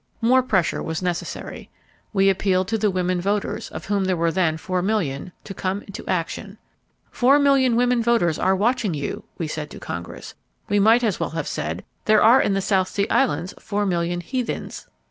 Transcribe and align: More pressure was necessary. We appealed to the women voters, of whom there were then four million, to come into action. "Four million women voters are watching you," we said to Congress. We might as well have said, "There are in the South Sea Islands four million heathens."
More 0.19 0.41
pressure 0.41 0.81
was 0.81 1.03
necessary. 1.03 1.69
We 2.11 2.31
appealed 2.31 2.67
to 2.69 2.77
the 2.79 2.89
women 2.89 3.21
voters, 3.21 3.69
of 3.69 3.85
whom 3.85 4.05
there 4.05 4.17
were 4.17 4.31
then 4.31 4.57
four 4.57 4.81
million, 4.81 5.31
to 5.43 5.53
come 5.53 5.83
into 5.83 6.03
action. 6.07 6.57
"Four 7.11 7.37
million 7.37 7.75
women 7.75 8.01
voters 8.01 8.39
are 8.39 8.55
watching 8.55 8.95
you," 8.95 9.25
we 9.37 9.45
said 9.47 9.69
to 9.69 9.79
Congress. 9.79 10.33
We 10.67 10.79
might 10.79 11.03
as 11.03 11.19
well 11.19 11.29
have 11.37 11.47
said, 11.47 11.85
"There 12.05 12.23
are 12.23 12.41
in 12.41 12.53
the 12.55 12.61
South 12.61 12.87
Sea 12.87 13.07
Islands 13.09 13.53
four 13.59 13.85
million 13.85 14.21
heathens." 14.21 14.87